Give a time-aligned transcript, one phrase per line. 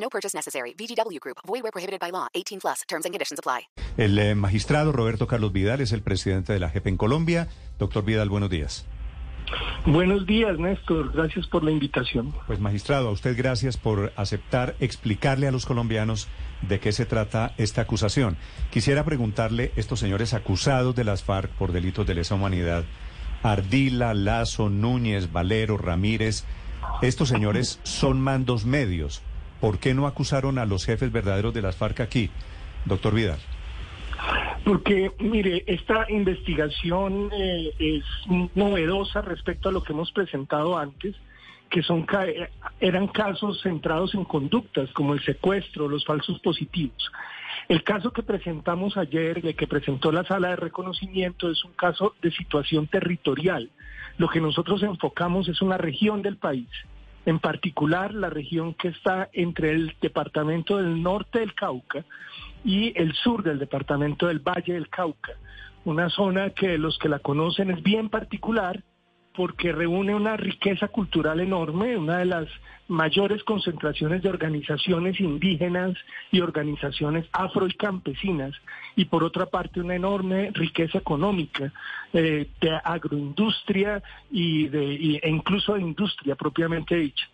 [0.00, 0.74] No purchase necessary.
[0.74, 1.38] VGW Group.
[1.46, 2.28] Void where prohibited by law.
[2.34, 2.82] 18 plus.
[2.88, 3.68] Terms and conditions apply.
[3.96, 7.48] El eh, magistrado Roberto Carlos Vidal es el presidente de la JEP en Colombia.
[7.78, 8.86] Doctor Vidal, buenos días.
[9.86, 11.12] Buenos días, Néstor.
[11.12, 12.34] Gracias por la invitación.
[12.46, 16.28] Pues magistrado, a usted gracias por aceptar explicarle a los colombianos
[16.62, 18.36] de qué se trata esta acusación.
[18.70, 22.84] Quisiera preguntarle, estos señores acusados de las FARC por delitos de lesa humanidad,
[23.42, 26.44] Ardila, Lazo, Núñez, Valero, Ramírez,
[27.00, 29.22] estos señores son mandos medios.
[29.60, 32.30] ¿Por qué no acusaron a los jefes verdaderos de las FARC aquí?
[32.84, 33.38] Doctor Vidal.
[34.64, 38.04] Porque, mire, esta investigación eh, es
[38.54, 41.14] novedosa respecto a lo que hemos presentado antes,
[41.70, 42.06] que son
[42.80, 47.10] eran casos centrados en conductas como el secuestro, los falsos positivos.
[47.68, 52.14] El caso que presentamos ayer, el que presentó la sala de reconocimiento, es un caso
[52.22, 53.70] de situación territorial.
[54.16, 56.68] Lo que nosotros enfocamos es una región del país,
[57.28, 62.02] en particular la región que está entre el departamento del norte del Cauca
[62.64, 65.32] y el sur del departamento del Valle del Cauca,
[65.84, 68.82] una zona que los que la conocen es bien particular
[69.38, 72.48] porque reúne una riqueza cultural enorme, una de las
[72.88, 75.96] mayores concentraciones de organizaciones indígenas
[76.32, 78.52] y organizaciones afro y campesinas,
[78.96, 81.72] y por otra parte una enorme riqueza económica
[82.12, 87.28] eh, de agroindustria y de, e incluso de industria propiamente dicha.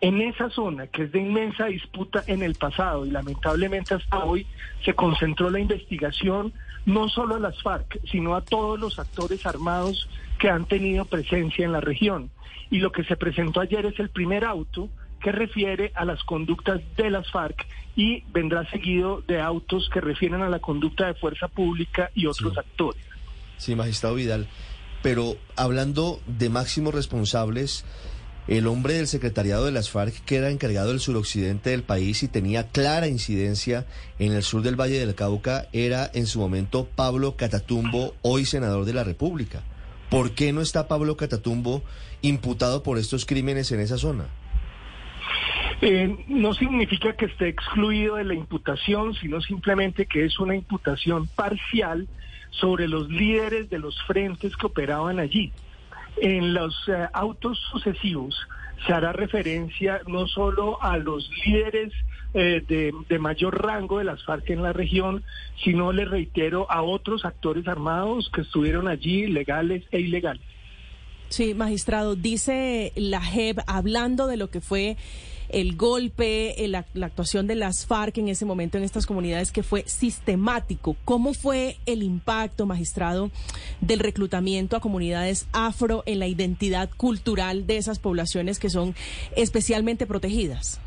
[0.00, 4.46] En esa zona, que es de inmensa disputa en el pasado y lamentablemente hasta hoy,
[4.84, 6.52] se concentró la investigación
[6.84, 10.08] no solo a las FARC, sino a todos los actores armados
[10.38, 12.30] que han tenido presencia en la región.
[12.70, 14.90] Y lo que se presentó ayer es el primer auto
[15.22, 17.66] que refiere a las conductas de las FARC
[17.96, 22.58] y vendrá seguido de autos que refieren a la conducta de fuerza pública y otros
[22.58, 23.02] actores.
[23.56, 24.48] Sí, magistrado Vidal,
[25.02, 27.86] pero hablando de máximos responsables,
[28.46, 32.28] el hombre del secretariado de las FARC que era encargado del suroccidente del país y
[32.28, 33.86] tenía clara incidencia
[34.18, 38.84] en el sur del Valle del Cauca era en su momento Pablo Catatumbo, hoy senador
[38.84, 39.62] de la República.
[40.10, 41.82] ¿Por qué no está Pablo Catatumbo
[42.20, 44.26] imputado por estos crímenes en esa zona?
[45.80, 51.26] Eh, no significa que esté excluido de la imputación, sino simplemente que es una imputación
[51.28, 52.06] parcial
[52.50, 55.52] sobre los líderes de los frentes que operaban allí.
[56.16, 58.36] En los eh, autos sucesivos
[58.86, 61.92] se hará referencia no solo a los líderes
[62.34, 65.22] eh, de, mayor rango de las FARC en la región,
[65.62, 70.42] sino, le reitero, a otros actores armados que estuvieron allí, legales e ilegales.
[71.28, 74.96] Sí, magistrado, dice la JEP, hablando de lo que fue
[75.54, 79.84] el golpe, la, actuación de las FARC en ese momento en estas comunidades que fue
[79.86, 80.96] sistemático.
[81.04, 83.30] ¿Cómo fue el impacto, magistrado,
[83.80, 88.96] del reclutamiento a comunidades afro en la identidad cultural de esas poblaciones que son
[89.36, 90.80] especialmente protegidas?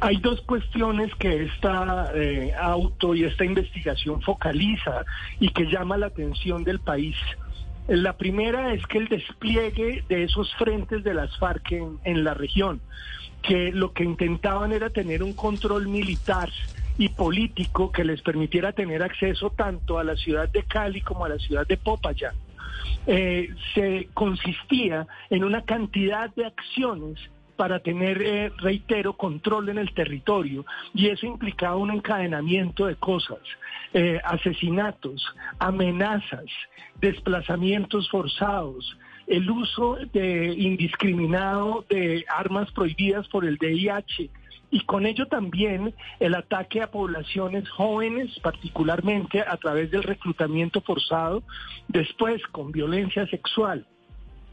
[0.00, 5.06] Hay dos cuestiones que esta eh, auto y esta investigación focaliza
[5.40, 7.16] y que llama la atención del país.
[7.88, 11.72] La primera es que el despliegue de esos frentes de las FARC
[12.04, 12.82] en, la región,
[13.42, 16.50] que lo que intentaban era tener un control militar
[16.98, 21.30] y político que les permitiera tener acceso tanto a la ciudad de Cali como a
[21.30, 22.34] la ciudad de Popayán.
[23.06, 27.18] Eh, se consistía en una cantidad de acciones
[27.58, 30.64] para tener, eh, reitero, control en el territorio.
[30.94, 33.40] Y eso implicaba un encadenamiento de cosas,
[33.92, 35.26] eh, asesinatos,
[35.58, 36.46] amenazas,
[37.00, 44.30] desplazamientos forzados, el uso de, indiscriminado de armas prohibidas por el DIH,
[44.70, 51.42] y con ello también el ataque a poblaciones jóvenes, particularmente a través del reclutamiento forzado,
[51.88, 53.84] después con violencia sexual.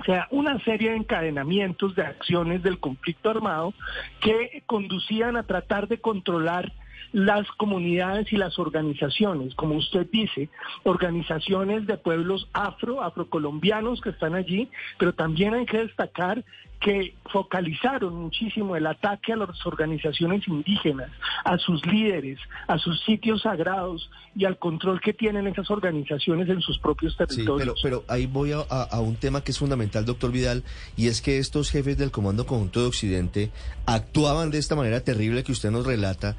[0.00, 3.74] O sea, una serie de encadenamientos de acciones del conflicto armado
[4.22, 6.72] que conducían a tratar de controlar
[7.12, 10.48] las comunidades y las organizaciones, como usted dice,
[10.84, 14.68] organizaciones de pueblos afro, afrocolombianos que están allí,
[14.98, 16.44] pero también hay que destacar
[16.80, 21.10] que focalizaron muchísimo el ataque a las organizaciones indígenas,
[21.44, 26.62] a sus líderes, a sus sitios sagrados y al control que tienen esas organizaciones en
[26.62, 27.78] sus propios territorios.
[27.78, 30.64] Sí, pero, pero ahí voy a, a, un tema que es fundamental, doctor Vidal,
[30.96, 33.50] y es que estos jefes del Comando Conjunto de Occidente
[33.84, 36.36] actuaban de esta manera terrible que usted nos relata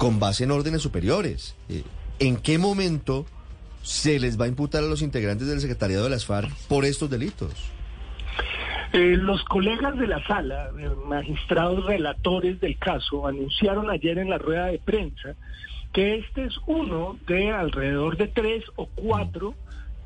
[0.00, 1.54] con base en órdenes superiores.
[1.68, 1.82] Eh,
[2.20, 3.26] ¿En qué momento
[3.82, 7.10] se les va a imputar a los integrantes del secretariado de las FARC por estos
[7.10, 7.52] delitos?
[8.94, 14.38] Eh, los colegas de la sala, eh, magistrados relatores del caso, anunciaron ayer en la
[14.38, 15.34] rueda de prensa
[15.92, 19.54] que este es uno de alrededor de tres o cuatro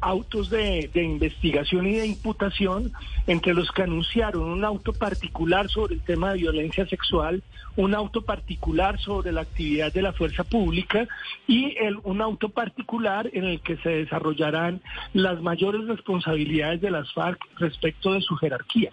[0.05, 2.93] autos de, investigación y de imputación,
[3.27, 7.43] entre los que anunciaron un auto particular sobre el tema de violencia sexual,
[7.77, 11.09] un auto particular sobre la actividad de la fuerza pública
[11.47, 14.83] y el, un auto particular en el que se desarrollarán
[15.15, 18.93] las mayores responsabilidades de las FARC respecto de su jerarquía.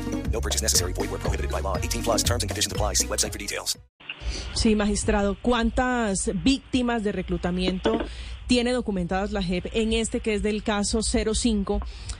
[0.31, 0.93] No purchase necessary.
[0.93, 1.77] Void where prohibited by law.
[1.77, 2.95] 18 plus terms and conditions apply.
[2.95, 3.77] See website for details.
[4.53, 7.97] Sí, magistrado, ¿cuántas víctimas de reclutamiento
[8.47, 11.79] tiene documentadas la JEP en este que es del caso 05,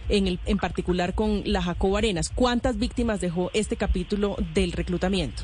[0.10, 2.30] en, el, en particular con la Jacobo Arenas?
[2.34, 5.44] ¿Cuántas víctimas dejó este capítulo del reclutamiento?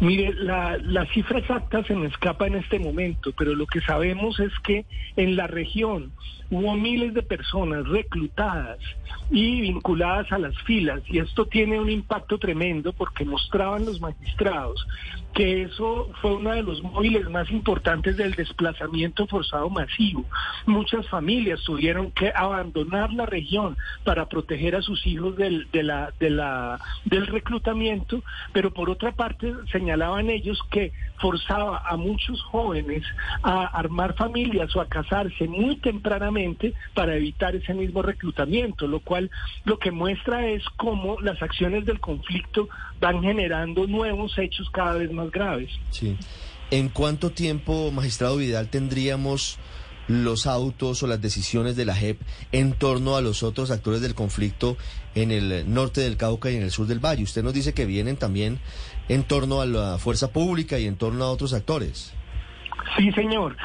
[0.00, 4.38] Mire, la, la, cifra exacta se me escapa en este momento, pero lo que sabemos
[4.40, 4.84] es que
[5.16, 6.12] en la región
[6.50, 8.78] hubo miles de personas reclutadas
[9.30, 14.86] y vinculadas a las filas, y esto tiene un impacto tremendo porque mostraban los magistrados
[15.36, 20.24] que eso fue uno de los móviles más importantes del desplazamiento forzado masivo.
[20.64, 28.22] Muchas familias tuvieron que abandonar la región para proteger a sus hijos del, del reclutamiento,
[28.54, 33.02] pero por otra parte señalaban ellos que forzaba a muchos jóvenes
[33.42, 36.35] a armar familias o a casarse muy tempranamente
[36.94, 39.30] para evitar ese mismo reclutamiento, lo cual
[39.64, 42.68] lo que muestra es cómo las acciones del conflicto
[43.00, 45.70] van generando nuevos hechos cada vez más graves.
[45.90, 46.16] Sí.
[46.70, 49.58] ¿En cuánto tiempo, magistrado Vidal, tendríamos
[50.08, 52.20] los autos o las decisiones de la JEP
[52.52, 54.76] en torno a los otros actores del conflicto
[55.14, 57.22] en el norte del Cauca y en el sur del Valle?
[57.22, 58.58] Usted nos dice que vienen también
[59.08, 62.12] en torno a la fuerza pública y en torno a otros actores.
[62.96, 63.56] Sí, señor.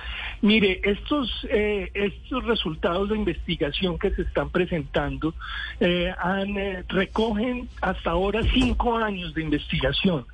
[0.41, 5.35] Mire, estos, eh, estos resultados de investigación que se están presentando
[5.79, 6.11] eh,
[6.57, 10.25] eh, recogen hasta ahora cinco años de investigación.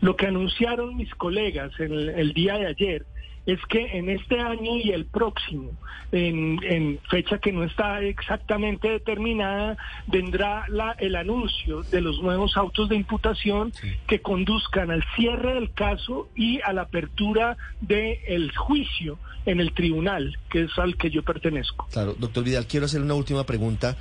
[0.00, 3.06] Lo que anunciaron mis colegas el día de ayer
[3.46, 5.72] es que en este año y el próximo,
[6.12, 9.76] en, fecha que no está exactamente determinada,
[10.06, 13.72] vendrá la, el anuncio de los nuevos autos de imputación
[14.06, 20.38] que conduzcan al cierre del caso y a la apertura del juicio en el tribunal,
[20.48, 21.86] que es al que yo pertenezco.
[21.92, 23.96] Claro, doctor Vidal, quiero hacer una última pregunta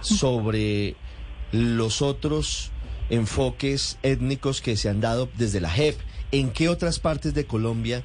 [0.00, 0.94] sobre
[1.50, 2.70] los otros
[3.10, 5.96] enfoques étnicos que se han dado desde la JEP.
[6.32, 8.02] ¿En qué otras partes de Colombia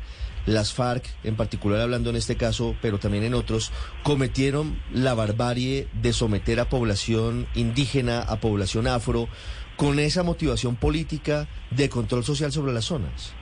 [0.54, 3.72] las FARC, en particular hablando en este caso, pero también en otros,
[4.04, 9.28] cometieron la barbarie de someter a población indígena, a población afro,
[9.76, 13.39] con esa motivación política de control social sobre las zonas?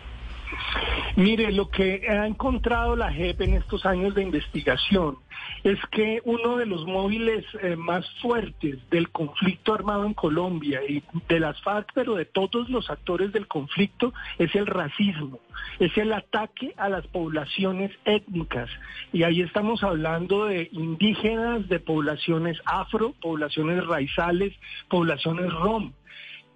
[1.15, 5.17] Mire, lo que ha encontrado la JEP en estos años de investigación
[5.63, 11.03] es que uno de los móviles eh, más fuertes del conflicto armado en Colombia y
[11.27, 15.39] de las FARC, pero de todos los actores del conflicto, es el racismo,
[15.79, 18.69] es el ataque a las poblaciones étnicas.
[19.11, 24.53] Y ahí estamos hablando de indígenas, de poblaciones afro, poblaciones raizales,
[24.89, 25.93] poblaciones rom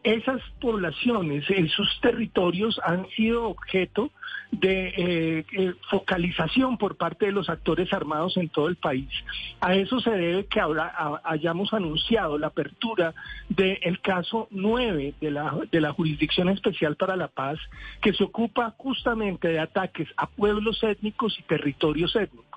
[0.03, 4.12] esas poblaciones en sus territorios han sido objeto
[4.51, 9.10] de eh, eh, focalización por parte de los actores armados en todo el país.
[9.60, 13.13] A eso se debe que ahora hayamos anunciado la apertura
[13.50, 17.60] del caso 9 de la, de la Jurisdicción Especial para la Paz,
[18.01, 22.50] que se ocupa justamente de ataques a pueblos étnicos y territorios étnicos.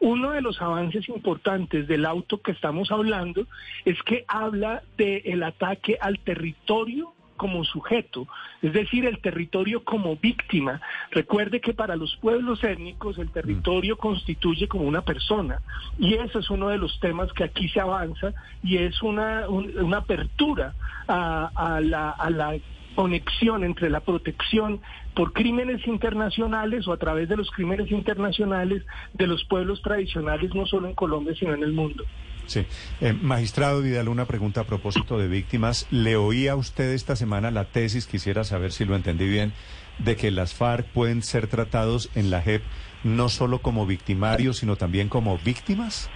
[0.00, 3.46] Uno de los avances importantes del auto que estamos hablando
[3.84, 8.26] es que habla del ataque al territorio como sujeto,
[8.62, 10.80] es decir, el territorio como víctima.
[11.10, 15.60] Recuerde que para los pueblos étnicos el territorio constituye como una persona
[15.98, 18.32] y ese es uno de los temas que aquí se avanza
[18.62, 20.74] y es una, un- una apertura
[21.08, 22.54] a, a la, a la
[22.96, 24.80] conexión entre la protección
[25.14, 30.66] por crímenes internacionales o a través de los crímenes internacionales de los pueblos tradicionales, no
[30.66, 32.04] solo en Colombia, sino en el mundo.
[32.46, 32.64] Sí.
[33.00, 35.86] Eh, magistrado Vidal, una pregunta a propósito de víctimas.
[35.90, 39.52] ¿Le oí a usted esta semana la tesis, quisiera saber si lo entendí bien,
[39.98, 42.62] de que las FARC pueden ser tratados en la JEP
[43.04, 46.10] no solo como victimarios, sino también como víctimas?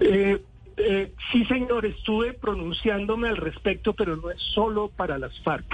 [0.00, 0.40] Eh,
[0.76, 5.66] eh, sí, señor, estuve pronunciándome al respecto, pero no es solo para las FARC.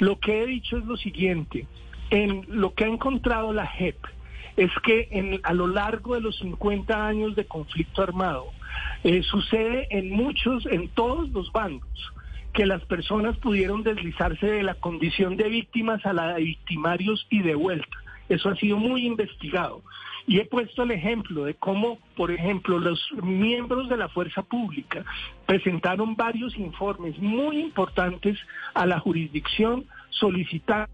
[0.00, 1.66] Lo que he dicho es lo siguiente,
[2.10, 3.96] en lo que ha encontrado la JEP
[4.56, 8.46] es que a lo largo de los 50 años de conflicto armado
[9.04, 12.12] eh, sucede en muchos, en todos los bandos,
[12.52, 17.42] que las personas pudieron deslizarse de la condición de víctimas a la de victimarios y
[17.42, 17.96] de vuelta.
[18.28, 19.82] Eso ha sido muy investigado.
[20.26, 25.04] Y he puesto el ejemplo de cómo, por ejemplo, los miembros de la fuerza pública
[25.46, 28.38] presentaron varios informes muy importantes
[28.74, 30.88] a la jurisdicción solicitando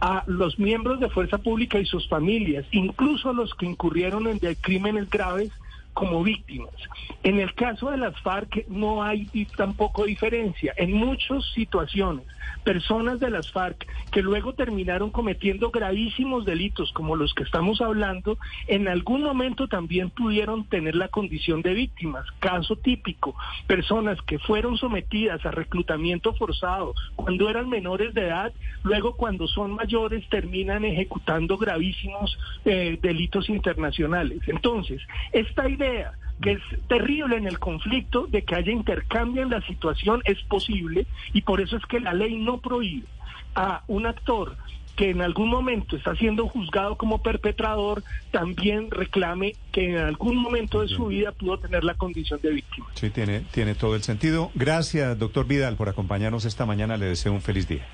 [0.00, 4.38] a los miembros de fuerza pública y sus familias, incluso a los que incurrieron en
[4.60, 5.50] crímenes graves
[5.92, 6.74] como víctimas.
[7.22, 10.74] En el caso de las FARC no hay tampoco diferencia.
[10.76, 12.26] En muchas situaciones,
[12.64, 18.38] personas de las FARC que luego terminaron cometiendo gravísimos delitos como los que estamos hablando,
[18.66, 22.26] en algún momento también pudieron tener la condición de víctimas.
[22.40, 28.52] Caso típico, personas que fueron sometidas a reclutamiento forzado cuando eran menores de edad,
[28.82, 34.40] luego cuando son mayores terminan ejecutando gravísimos eh, delitos internacionales.
[34.46, 35.02] Entonces,
[35.32, 40.20] esta idea que es terrible en el conflicto de que haya intercambio en la situación
[40.24, 43.06] es posible y por eso es que la ley no prohíbe
[43.54, 44.56] a un actor
[44.96, 50.82] que en algún momento está siendo juzgado como perpetrador también reclame que en algún momento
[50.82, 52.86] de su vida pudo tener la condición de víctima.
[52.94, 54.50] Sí, tiene, tiene todo el sentido.
[54.54, 56.96] Gracias, doctor Vidal, por acompañarnos esta mañana.
[56.96, 57.86] Le deseo un feliz día.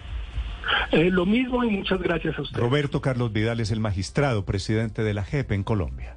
[0.92, 2.60] Eh, lo mismo y muchas gracias a usted.
[2.60, 6.16] Roberto Carlos Vidal es el magistrado presidente de la JEP en Colombia.